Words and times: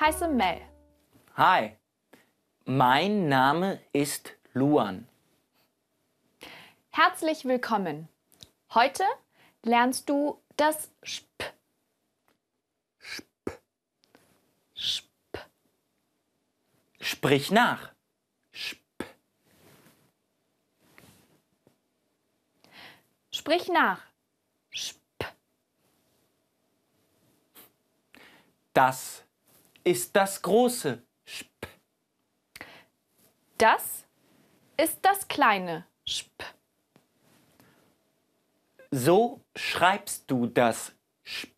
heiße 0.00 0.28
Mel. 0.28 0.60
Hi, 1.36 1.76
mein 2.64 3.28
Name 3.28 3.80
ist 3.92 4.32
Luan. 4.52 5.06
Herzlich 6.90 7.44
willkommen. 7.44 8.08
Heute 8.72 9.04
lernst 9.62 10.08
du 10.08 10.40
das 10.56 10.90
Sp. 11.02 11.54
Sp. 12.98 13.26
Sp. 14.74 15.38
Sprich 17.00 17.50
nach. 17.50 17.92
Sp. 18.52 18.82
Sprich 23.30 23.68
nach. 23.68 24.13
Das 28.74 29.24
ist 29.84 30.16
das 30.16 30.42
große 30.42 31.00
Sp. 31.22 31.46
Das 33.56 34.04
ist 34.76 34.98
das 35.00 35.28
kleine 35.28 35.86
Sp. 36.02 36.34
So 38.90 39.40
schreibst 39.54 40.28
du 40.28 40.46
das 40.46 40.92
Sp. 41.22 41.54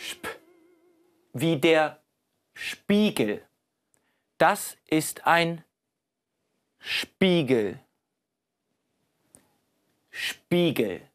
Sp. 0.00 0.24
Wie 1.34 1.60
der 1.60 2.00
Spiegel. 2.60 3.46
Das 4.36 4.76
ist 4.86 5.24
ein 5.24 5.64
Spiegel. 6.80 7.78
Spiegel. 10.10 11.08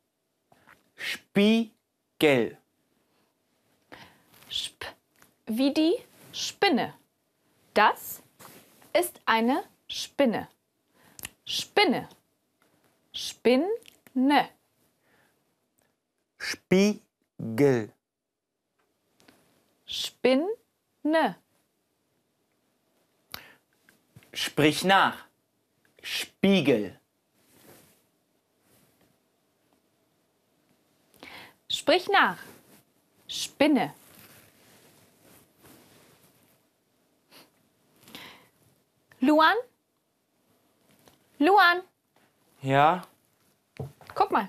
Spiegel. 0.95 2.57
Sp. 4.47 4.87
Wie 5.47 5.73
die 5.73 5.97
Spinne. 6.31 6.93
Das 7.73 8.23
ist 8.93 9.19
eine 9.25 9.65
Spinne. 9.89 10.47
Spinne. 11.45 12.07
Spinne. 13.11 14.49
Spiegel. 16.37 17.91
Spinne. 19.85 20.62
Sprich 24.33 24.83
nach. 24.83 25.25
Spiegel. 26.01 26.99
Sprich 31.69 32.07
nach. 32.09 32.37
Spinne. 33.27 33.93
Luan? 39.19 39.55
Luan, 41.39 41.81
Ja, 42.61 43.05
guck 44.15 44.31
mal. 44.31 44.47